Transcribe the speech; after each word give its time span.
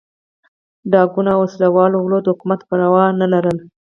ډاکوانو 0.91 1.29
او 1.35 1.39
وسله 1.43 1.67
والو 1.75 2.03
غلو 2.03 2.19
د 2.23 2.27
حکومت 2.33 2.59
پروا 2.69 3.05
نه 3.21 3.27
لرله. 3.33 3.63